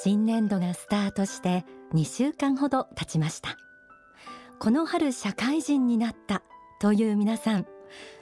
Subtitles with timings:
[0.00, 3.56] 新年度がスタートして2週間ほど経ちました。
[4.58, 6.42] この春社会人になった
[6.80, 7.66] という皆さん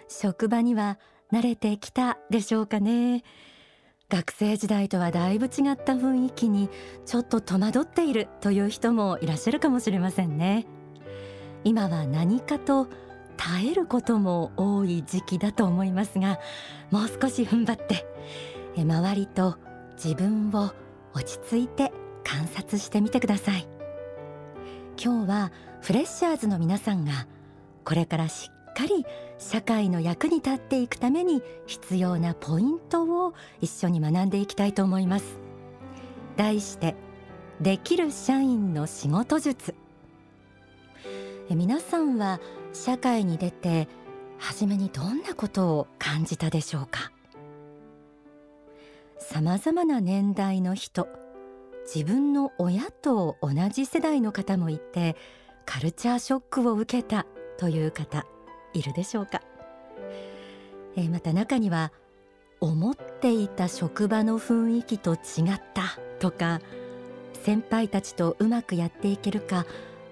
[0.08, 0.98] 職場には
[1.32, 3.22] 慣れてきたでしょうかね。
[4.08, 6.68] 学生時代とはだいぶ違った雰囲気に
[7.06, 10.66] ちょっと戸惑っているという人もいらっしゃるかもしれませんね。
[11.62, 12.88] 今は何かと
[13.36, 16.38] 耐えることも多い時期だと思いますが
[16.90, 18.04] もう少し踏ん張って
[18.76, 19.56] 周りと
[20.02, 20.72] 自分を
[21.14, 21.92] 落ち着いて
[22.24, 23.68] 観察してみてください。
[25.02, 27.26] 今日はフレッシャーズの皆さんが
[27.84, 29.06] これからしっかり
[29.38, 35.38] 社会の役に立っていくために必要なポイントを一緒に学んでいきたいと思います。
[36.36, 36.94] 題して
[37.60, 39.74] できる社員の仕事術。
[41.50, 42.40] 皆さんは
[42.72, 43.88] 社会に出て
[44.38, 47.10] 初めにどんなことを感じたでしょうか？
[49.20, 51.06] さまざまな年代の人
[51.92, 55.14] 自分の親と同じ世代の方もいて
[55.66, 57.26] カルチャーショックを受けた
[57.58, 58.26] という方
[58.72, 59.42] いるでしょうか、
[60.96, 61.92] えー、また中には
[62.60, 66.60] 思っていた職場の雰囲気と違ったとか
[67.44, 69.66] 先輩たちとうまくやっていけるか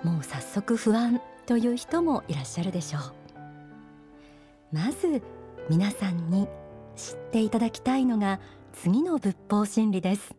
[0.04, 3.18] もう早速不安という人もいらっしゃるでしょう。
[4.70, 5.22] まず
[5.70, 6.46] 皆さんに
[6.94, 8.38] 知っていただきたいのが
[8.80, 10.36] 次の仏法真理です。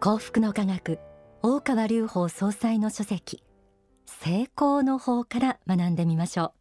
[0.00, 0.98] 幸福の科学
[1.42, 3.44] 大川隆法総裁の書籍
[4.04, 6.52] 成功の法から学んでみましょう。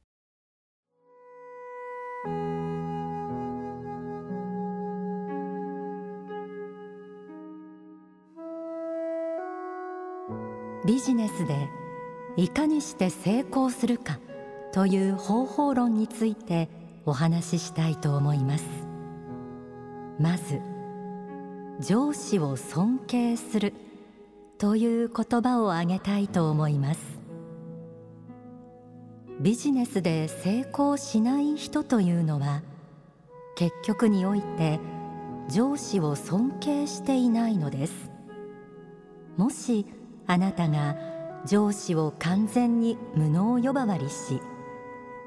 [10.85, 11.67] ビジネスで
[12.37, 14.19] いかにして成功するか
[14.71, 16.69] という方法論について
[17.07, 18.88] お話ししたいと思います。
[20.19, 20.61] まず
[21.79, 23.73] 上司を尊敬する
[24.57, 27.19] という言葉を挙げたいと思います。
[29.39, 32.61] ビジネスで成功しない人というのは
[33.55, 34.81] 結局において
[35.49, 38.11] 上司を尊敬していないのです。
[39.37, 39.85] もし
[40.27, 40.97] あなたが
[41.45, 44.41] 上司を完全に無能呼ばわりし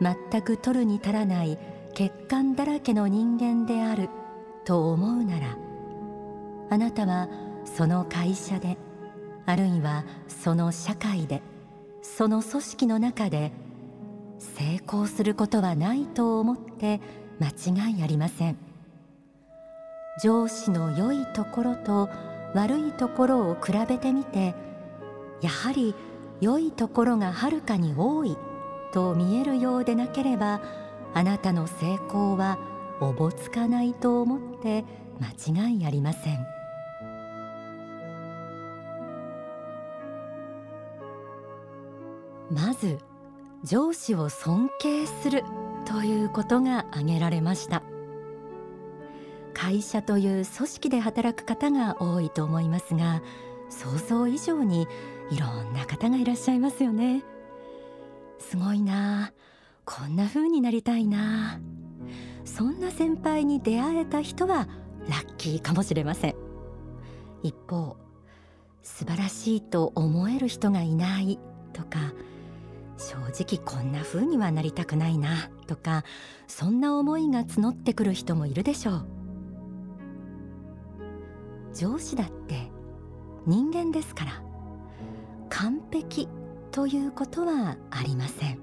[0.03, 1.56] 全く取るに足らない
[1.93, 4.11] 欠陥だらけの人間である。
[4.65, 5.56] と思うなら
[6.71, 7.28] あなたは
[7.65, 8.78] その会社で
[9.47, 11.43] あるいはその社会で
[12.03, 13.53] その組織の中で
[14.39, 17.00] 成功することはないと思って
[17.41, 18.73] 間違いありません。
[20.21, 22.11] 上司の良いところと
[22.55, 24.55] 悪いところを比べてみて
[25.41, 25.94] やはり
[26.41, 28.37] 良いところがはるかに多い
[28.93, 30.61] と見えるようでなければ
[31.15, 32.59] あなたの成功は
[33.03, 34.85] おぼつかないと思って
[35.21, 36.47] 間違いありません。
[42.49, 42.99] まず
[43.65, 45.43] 上司を尊敬する
[45.85, 47.83] ということが挙げられました。
[49.53, 53.21] 会社という組織で働く方が多いと思いますが
[53.69, 54.87] 想像以上に
[55.31, 57.25] いろんな方がいらっしゃいますよね。
[58.39, 59.33] すごいな。
[59.85, 61.59] こんな風になりたいな。
[62.55, 64.69] そんな先輩に出会えた人は
[65.09, 66.35] ラッキーかもしれません。
[67.43, 67.97] 一方
[68.83, 71.39] 素晴らしいと思える人がいない
[71.73, 72.12] とか
[72.99, 76.05] 正直こんな風にはなりたくないなとか
[76.47, 79.07] そんな思いが募ってくる人もいるでしょう。
[81.75, 82.71] 上司だって
[83.47, 84.43] 人間ですから
[85.49, 86.29] 完璧
[86.71, 88.59] ということはありません。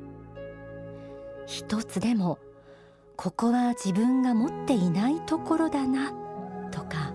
[1.48, 2.38] 一つでも
[3.22, 6.14] ここは自分が持っていないところだな
[6.72, 7.12] とか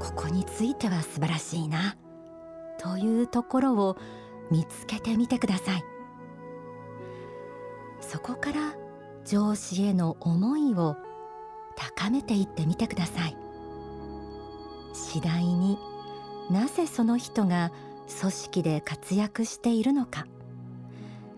[0.00, 1.94] ここについては素晴らしいな
[2.80, 3.96] というところを
[4.50, 5.84] 見つけてみてください。
[8.00, 8.74] そこから
[9.24, 10.96] 上司への思いを
[11.76, 13.36] 高めていってみてください。
[14.94, 15.78] 次第に
[16.50, 17.70] なぜその人が
[18.20, 20.26] 組織で活躍しているのか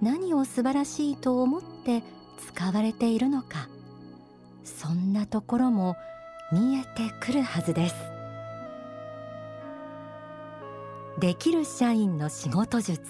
[0.01, 2.03] 何を素晴らしいと思って
[2.39, 3.69] 使われているのか。
[4.65, 5.97] そんなところも
[6.53, 7.95] 見えてくるはずです。
[11.19, 13.01] できる社員の仕事術。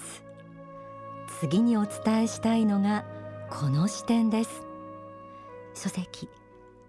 [1.39, 3.05] 次にお伝えしたいのが
[3.49, 4.65] この視点です。
[5.73, 6.29] 書籍。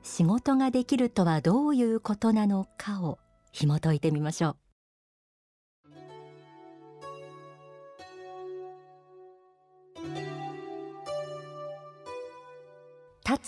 [0.02, 3.18] 仕事ができるとはどういうことなのかを
[3.50, 4.65] 紐解いてみましょう。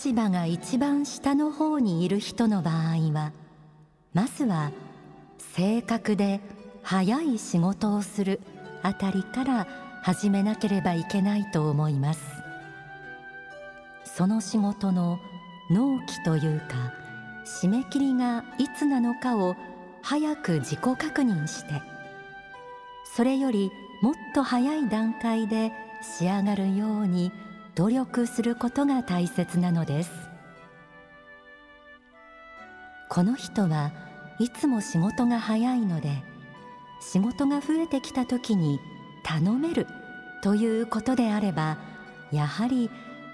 [0.01, 3.33] 立場が一番下の方にいる人の場合は
[4.13, 4.71] まずは
[5.57, 6.39] 正確で
[6.83, 8.39] 早い仕事をする
[8.81, 9.67] あたりから
[10.01, 12.21] 始めなければいけないと思います。
[14.05, 15.19] その仕事の
[15.69, 16.93] 納期というか
[17.61, 19.57] 締め切りがいつなのかを
[20.01, 21.81] 早く自己確認して
[23.03, 23.69] それより
[24.01, 27.33] もっと早い段階で仕上がるように
[27.75, 30.11] 努力することが大切なのです。
[33.09, 33.91] この人は
[34.39, 36.23] いつも仕事が早いので
[37.01, 38.79] 仕事が増えてきた時に
[39.23, 39.87] 頼める
[40.43, 41.79] ということであれば
[42.31, 42.91] やはり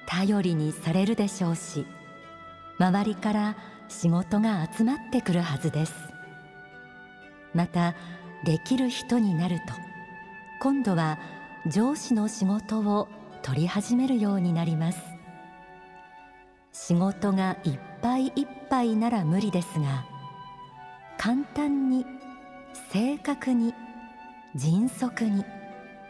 [0.07, 1.85] 頼りにされるでしょうし
[2.79, 3.55] 周りから
[3.89, 5.93] 仕事が集まってくるはずです。
[7.53, 7.95] また
[8.43, 9.73] できる人になると
[10.59, 11.19] 今度は
[11.67, 13.07] 上司の仕事を
[13.45, 15.00] 取り始めるようになります。
[16.71, 20.06] 仕事がいっぱいいっぱいなら無理ですが
[21.18, 22.06] 簡単に
[22.92, 23.74] 正確に
[24.56, 25.45] 迅速に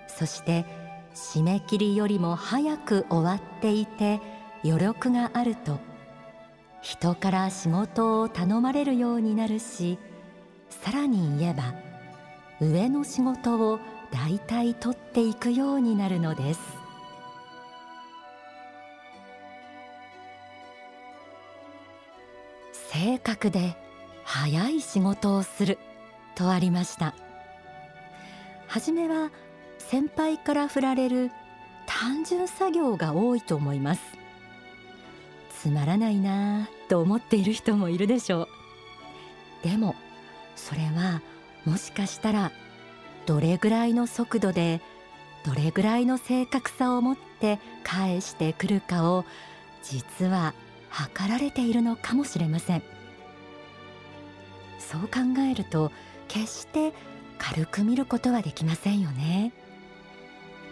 [0.07, 0.65] そして
[1.13, 4.19] 締め切りよりも早く終わっていて
[4.63, 5.79] 余力があると
[6.81, 9.99] 人から仕事を頼まれるようになるし
[10.69, 11.75] さらに言えば
[12.59, 13.79] 上の仕事を
[14.11, 16.84] 大体取っていくようになるのです。
[22.95, 23.75] 正確で
[24.23, 25.77] 早い仕事をする
[26.33, 27.13] とありました。
[28.67, 29.31] はじめは
[29.79, 31.29] 先輩から振られる
[31.87, 34.01] 単純作業が多いと思います。
[35.61, 38.43] つまらないなぁと思っている人もいるでしょ
[39.63, 39.67] う。
[39.67, 39.93] でも
[40.55, 41.21] それは
[41.65, 42.53] もしかしたら
[43.25, 44.79] どれぐらいの速度で
[45.43, 49.25] どれぐらいの正確さを持って返してくるかを
[49.83, 50.53] 実は
[50.95, 52.83] 測られているのかもしれません。
[54.79, 55.91] そう考えると
[56.29, 56.93] 決して
[57.37, 59.51] 軽く見ることはできませんよね。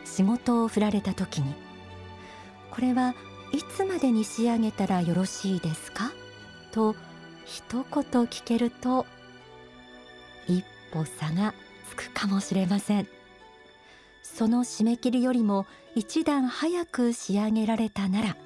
[0.06, 1.54] 仕事を振られた時に
[2.72, 3.16] これは
[3.52, 6.14] いつまでに仕上げたらよろしいですか？
[6.72, 6.96] と
[7.46, 9.06] 一言聞けると
[10.48, 11.54] 一歩差が
[11.90, 13.08] つくかもしれません。
[14.22, 15.66] その締め切りよりも
[15.96, 18.38] 一段早く仕上げられたなら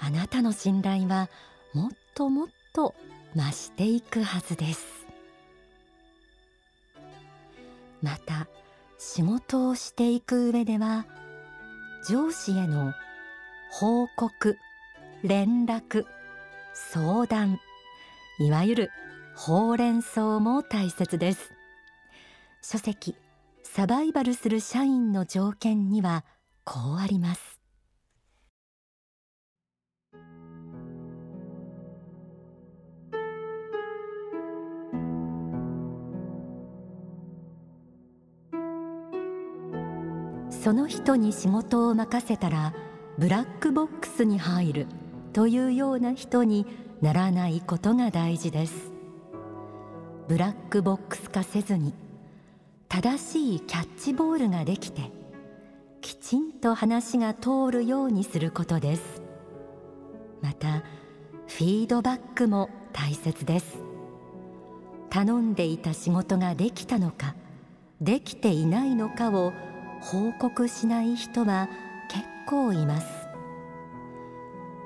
[0.00, 1.28] あなたの信頼は
[1.74, 2.94] もっともっと
[3.36, 5.06] 増していくはずです。
[8.02, 8.48] また
[8.98, 11.06] 仕事をしていく上では
[12.08, 12.94] 上司への
[13.70, 14.56] 報告
[15.22, 16.04] 連絡
[16.72, 17.60] 相談
[18.38, 18.90] いわゆる
[19.36, 21.52] ほうれん草も大切です。
[22.62, 23.14] 書籍
[23.62, 26.24] サバイバルする社員の条件には
[26.64, 27.59] こうあります。
[40.62, 42.74] その人に仕事を任せたら
[43.16, 44.86] ブラックボックスに入る
[45.32, 46.66] というような人に
[47.00, 48.92] ならないことが大事です。
[50.28, 51.94] ブラックボックス化せずに
[52.90, 55.10] 正しいキャッチボールができて
[56.02, 59.22] きちんと話が通るようにすることです。
[60.42, 60.82] また
[61.48, 63.78] フィードバックも大切です。
[65.08, 67.34] 頼んでいた仕事ができたのか
[68.00, 69.52] できていないのかを
[70.00, 71.68] 報告しない人は
[72.08, 73.06] 結構います。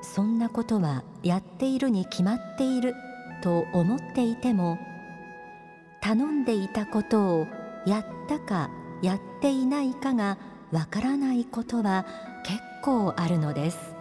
[0.02, 2.94] そんなことはやっているに決まっている
[3.42, 4.78] と思っていても
[6.00, 7.46] 頼んでいたことを
[7.86, 8.70] やったか
[9.02, 10.38] やっていないかが
[10.70, 12.06] わからないことは
[12.44, 13.94] 結構あるのです。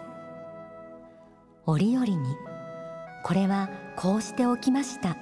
[1.66, 2.16] 折々に
[3.24, 5.16] これはこうしておきました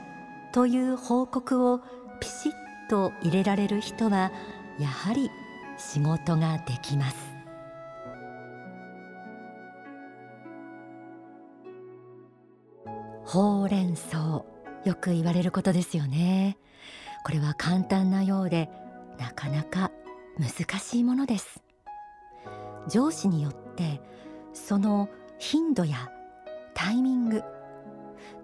[0.52, 1.80] という報告を
[2.20, 2.52] ピシッ
[2.90, 4.32] と入れられる人は
[4.78, 5.30] やはり
[5.76, 7.16] 仕事ができます。
[13.24, 14.44] ほうれん草
[14.84, 16.58] よく言われることですよね。
[17.24, 18.68] これは簡単なようで
[19.18, 19.90] なかなか
[20.38, 21.62] 難しいものです。
[22.88, 24.00] 上司によって
[24.52, 26.10] その頻度や
[26.74, 27.42] タイミング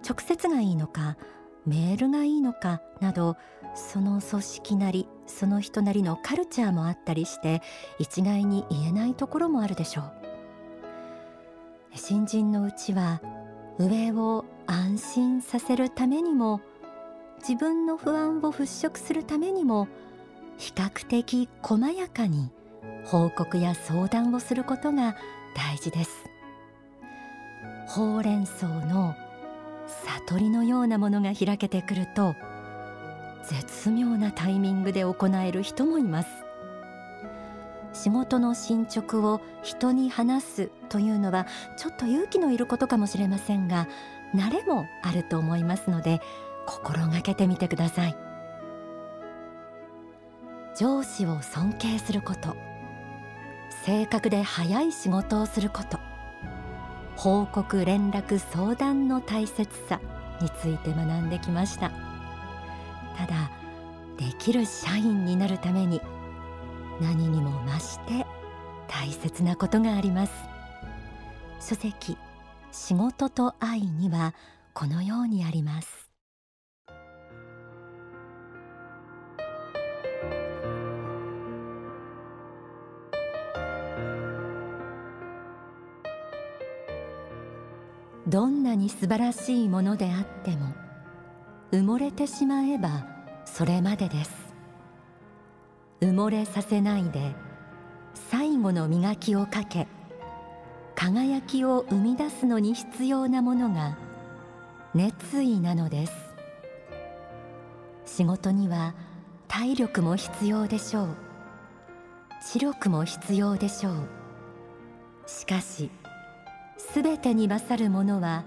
[0.07, 1.17] 直接がいいのか
[1.65, 3.35] メールがいいのかなど
[3.75, 7.61] その組織なりその人なりのカルチャーもあったりして
[7.99, 10.11] 一概に言えないところもあるでしょう。
[11.95, 13.21] 新人のうちは
[13.77, 16.61] 上を安心させるためにも
[17.39, 19.87] 自分の不安を払拭するためにも
[20.57, 22.51] 比較的細やかに
[23.05, 25.15] 報告や相談をすることが
[25.55, 26.25] 大事です。
[27.87, 29.15] ほうれん草の
[30.27, 32.35] 悟りのようなものが開けてくると
[33.43, 36.29] 絶妙なタイミングで行える人もいます。
[37.93, 43.87] 仕事の進捗を人に話すというのはちょっと勇気のいることかもしれませんが
[44.35, 46.21] 慣れもあると思いますので
[46.67, 48.15] 心がけてみてください。
[50.77, 52.55] 上司を尊敬すること
[53.83, 55.99] 正確で早い仕事をすること
[57.17, 59.99] 報告連絡相談の大切さ
[60.41, 62.08] について学んできました。
[63.19, 63.51] ただ
[64.17, 65.99] できる社員になるために
[67.01, 68.25] 何にも増して
[68.87, 70.33] 大切なことがあります。
[71.59, 72.17] 書籍
[72.71, 74.33] 仕事と愛には
[74.73, 76.09] このようにあります。
[88.27, 90.88] どんなに素晴らしいものであっても
[91.71, 93.05] 埋もれてしまえば
[93.45, 94.31] それまでです。
[96.01, 97.35] 埋もれさせないで
[98.13, 99.87] 最後の磨きをかけ
[100.95, 103.97] 輝きを生み出すのに必要なものが
[104.93, 106.13] 熱意なのです。
[108.05, 108.95] 仕事には
[109.47, 111.07] 体力も必要でしょう。
[112.51, 113.93] 知力も必要でしょう。
[115.27, 115.91] しかし
[116.77, 118.43] すべてに勝るものは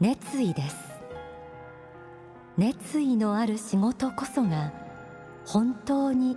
[0.00, 0.97] 熱意です。
[2.58, 4.72] 熱意のある仕事こそが
[5.46, 6.36] 本当に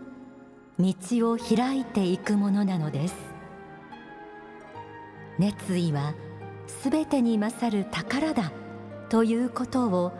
[0.80, 3.16] 道を開いていくものなのです。
[5.40, 6.14] 熱意は
[6.68, 8.52] すべてに勝る宝だ
[9.10, 10.12] ということを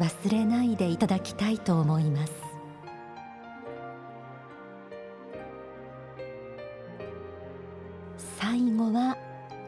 [0.00, 2.32] 忘れないでいただきたいと思います。
[8.40, 9.16] 最後は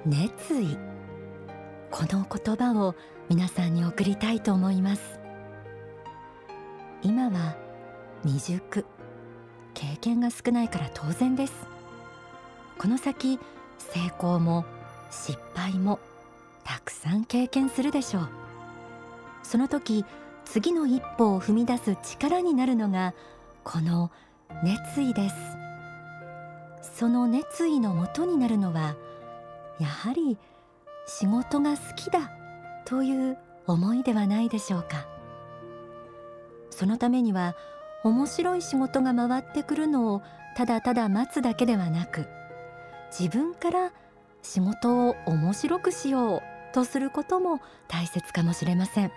[0.04, 0.76] 熱意。
[1.92, 2.96] この言葉を
[3.28, 5.25] 皆さんに送りたいと思います。
[7.06, 7.54] 今は
[8.24, 8.84] 未熟。
[9.74, 11.52] 経験が少ないから当然です。
[12.78, 13.38] この先
[13.78, 14.64] 成功も
[15.12, 16.00] 失敗も
[16.64, 18.28] たくさん経験するでしょう。
[19.44, 20.04] その時
[20.44, 23.14] 次の一歩を踏み出す力になるのが
[23.62, 24.10] この
[24.64, 25.36] 熱意です。
[26.98, 28.96] その熱意のもとになるのは
[29.78, 30.38] やはり
[31.06, 32.32] 仕事が好きだ
[32.84, 35.15] という思いではないでしょうか。
[36.76, 37.56] そのためには
[38.04, 40.22] 面白い仕事が回ってくるのを
[40.56, 42.26] ただただ待つだけではなく
[43.10, 43.92] 自分から
[44.42, 46.42] 仕事を面白くしよう
[46.74, 49.10] とすることも大切かもしれません。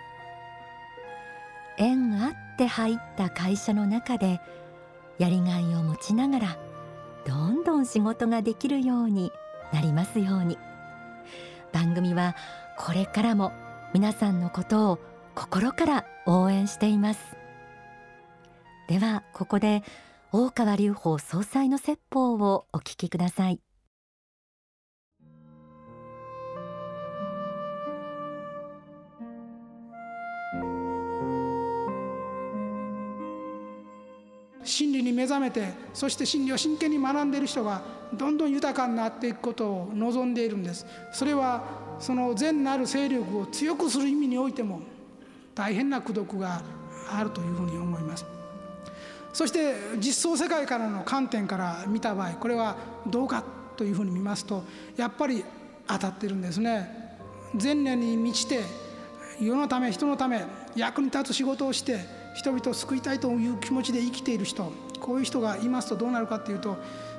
[1.78, 4.40] 縁あって入った会社の中で
[5.18, 6.58] やりがいを持ちながら
[7.26, 9.32] どんどん仕事ができるように
[9.74, 10.58] なりますように。
[11.74, 12.36] 番組は
[12.78, 13.52] これからも
[13.94, 15.00] 皆さんのことを
[15.36, 17.39] 心から応援しています。
[18.90, 19.84] ではここで
[20.32, 23.60] 大川隆法総裁の説法をお聞きください。
[34.64, 40.88] 真理に目覚めてそして真理を真剣に学んでいる人がどんどん豊かになっていくことを望んでいるんです。
[41.12, 41.64] それは
[42.00, 44.82] その善なる勢力を強くする意味においても
[45.54, 46.64] 大変な功徳が
[47.12, 48.39] あるというふうに思います。
[49.34, 52.76] そして実相世界からの観点から見た場合これは
[53.08, 53.44] どうか
[53.78, 54.64] というふうに見ますと
[54.98, 55.44] やっぱり
[55.88, 57.10] 当たってるんですね。
[57.62, 58.60] 前年に満ちて
[59.40, 60.44] 世のため人のため
[60.76, 62.00] 役に立つ仕事をして
[62.36, 66.78] 人々を救いたいという気持ちで生きている人こういう人がいますとどうなるかっていうと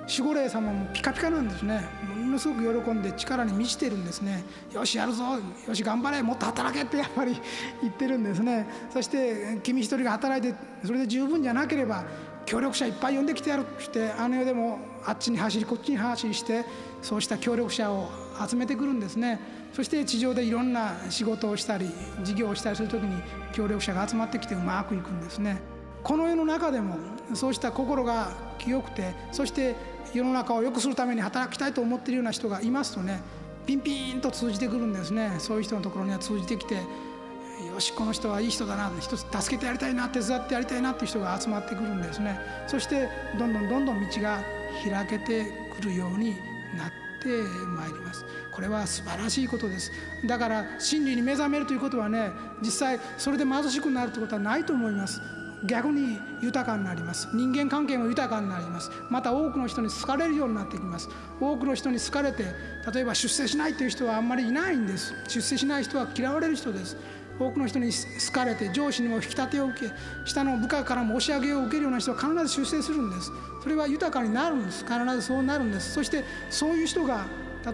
[0.08, 1.84] 守護霊様もピカピカなんですね。
[2.16, 4.42] ものすごく喜んで力に満ちてるんですね。
[4.72, 5.24] よしやるぞ。
[5.68, 6.20] よし頑張れ。
[6.22, 7.36] もっと働けってやっぱり
[7.80, 8.66] 言ってるんですね。
[8.92, 12.04] そして君一人が働いてそれで十分じゃなければ
[12.44, 16.64] 協力者いっぱい呼んできてやるとしてあの世でもあっちに走りこっちに走りして
[17.02, 18.10] そうした協力者を
[18.48, 19.40] 集めてくるんですね。
[19.72, 21.90] そして地上でいろんな仕事をしたり
[22.22, 23.22] 事業をしたりする時に
[23.52, 25.60] 協力者が集まってきてうまくいくんですね。
[26.02, 26.96] この世の中でも
[27.34, 29.76] そうした心が清くてそして
[30.14, 33.20] 世の中を良くするために働きたいと思っているような人がいますとね
[33.66, 35.36] ピンピンと通じてくるんですね。
[35.38, 42.40] そういう人のところには通じてきてよしこの人はいい人だな一つ助けてやりたいな手伝ってやりたいなっていう人が集まってくるんですね。
[42.66, 43.08] そして
[43.38, 44.40] どんどんどんどん道が
[44.82, 46.36] 開けてくるように
[46.76, 48.24] なっててまいります。
[48.50, 49.92] これは素晴らしいことです。
[50.26, 55.20] だから真理に目覚めるということはね実際それで貧しくなるということはないと思います。
[55.64, 57.28] 逆に豊かになります。
[57.34, 58.90] 人間関係も豊かになります。
[59.10, 61.08] また多くの人に好かれるようになってきます。
[61.38, 62.44] 多くの人に好かれて
[62.92, 65.14] 例えば出世しないという人はあんまりいないんです。
[65.28, 66.96] 出世しない人は嫌われる人です。
[67.40, 69.86] 多くの人に好かれて上司にも引き立てを受け
[70.26, 73.32] 下の部下からも押し上げを受けるような人は必ず出世するんです。
[73.62, 74.84] それは豊かになるんです。
[74.84, 75.92] 必ずそうなるんです。
[75.94, 77.24] そしてそういう人が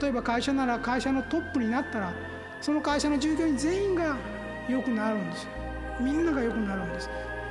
[0.00, 2.14] 例えば会社なら会社のトップになったら
[2.60, 4.16] その会社の従業員全員が
[4.68, 5.48] 良くなるんです。
[6.00, 7.10] みんなが良くなるんです。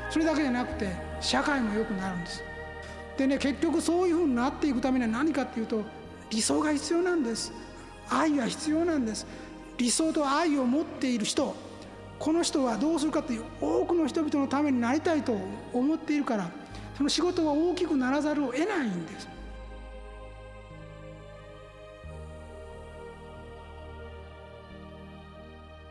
[0.10, 2.44] それだけじゃなくて社会も良くなるんです。
[3.18, 5.84] でね結局そういうふうになっていくためには何かっていうと
[6.30, 7.52] 理想が必要なんです。
[8.10, 9.26] 愛が必要なんです。
[9.78, 11.56] 理想と愛を持っている人。
[12.20, 15.38] この人はどうするかという多くの人々のためになりたいと
[15.74, 16.50] 思っているから
[16.98, 19.28] その仕事は大きくならざるを得ないんです。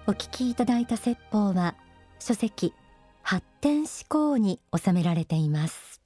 [0.07, 1.75] お聞きいただいた説法は
[2.19, 2.75] 書籍
[3.23, 6.04] 発展思考に収められています。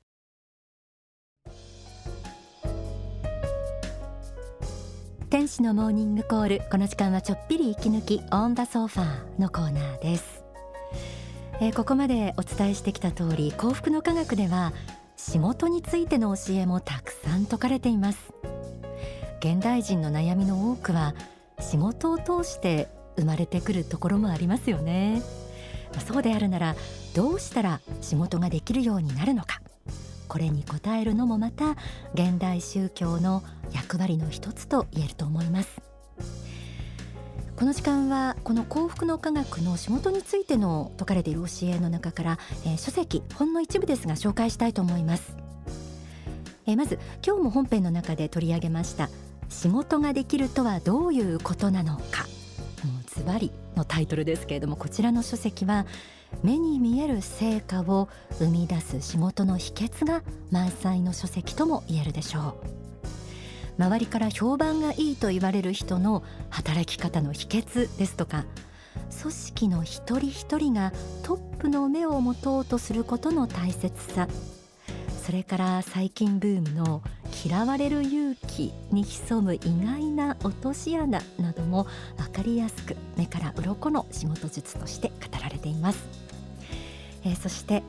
[5.30, 6.62] 天使のモーニングコール。
[6.70, 10.42] この時間はちょっぴり息抜きオンダソファーのコーナーです、
[11.60, 14.72] えー、ここまでお伝えしてきた通り幸福の科学では
[15.18, 18.32] 仕事についての教えもたくさん説かれています。
[19.40, 21.14] 現代人の悩みの多くは
[21.60, 25.22] 仕事を通して生まれてくるところもありますよね。
[26.06, 26.74] そうであるなら
[27.14, 29.60] どうしたら仕事ができるようになるのか。
[30.26, 31.72] これに応えるのもまた
[32.14, 33.42] 現代宗教の
[33.72, 35.80] 役割の一つと言えると思います。
[37.58, 45.36] この時間はこの幸福の科学の仕事についての説かれている教えの中から、えー、書籍ほんの一部ですが紹介したいと思います、
[46.66, 49.10] えー、まず今日も本編の中で取り上げました
[49.48, 52.28] 仕事ができるとはどういうことなのか。
[52.84, 55.84] もうズバリのタイトルですけれどもこちらの書籍は
[56.44, 58.08] 目に見える成果を
[58.38, 60.22] 生み出す仕事の秘訣が
[60.52, 62.77] 満載の書籍とも言えるでしょう。
[63.78, 68.44] 周りから評判がいいと言われる人の働き方の秘訣ですとか。
[69.22, 74.28] 組織の一人一人がトップの目を持とうとすることの大切さ。
[75.28, 77.02] それから最近ブームの
[77.44, 81.86] 嫌われる勇気に潜む意外な落とし穴なども
[82.16, 85.98] 分かりやすく目から鱗の仕事術として語られています、
[87.24, 87.82] えー、そして、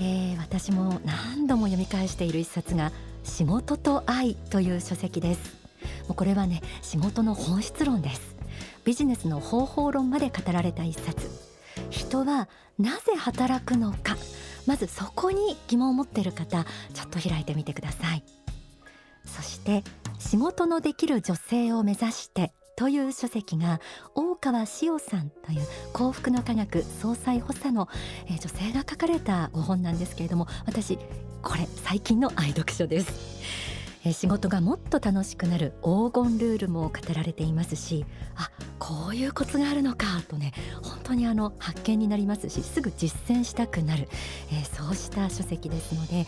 [0.00, 2.90] えー、私も何度も読み返している一冊が
[3.24, 5.56] 仕事と愛という書籍です。
[6.08, 8.36] もうこれはね仕事の本質論です。
[8.84, 11.28] ビジネスの方法論まで語られた一冊。
[11.90, 14.16] 人はなぜ働くのか。
[14.66, 18.24] まずそこに疑問を持っている方ちょっと開いてみてください。
[19.24, 19.84] そして
[20.18, 23.78] 仕事のできる女性を目指してという書籍が
[24.14, 25.60] 大川志代さんという
[25.92, 27.88] 幸福の科学総裁補佐の、
[28.26, 30.98] え女性が書かれたご本なんですけれども私
[31.42, 33.40] これ最近の愛読書です。
[34.12, 44.08] 仕事がもっと楽しくなる黄金ルールも語られていますしあこういうコツがあるのかとね本当にあの発見になりますしすぐ実践したくなる、
[44.50, 46.26] えー、そうした書籍ですので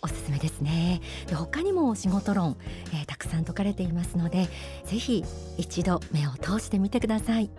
[0.00, 1.02] おすすめですね。
[1.26, 2.56] で他にも仕事論、
[2.94, 4.48] えー、たくさん説かれていますので
[4.86, 5.22] ぜひ
[5.58, 7.50] 一度目を通してみてください。